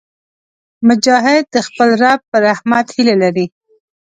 [0.87, 3.45] مجاهد د خپل رب په رحمت هیله لري.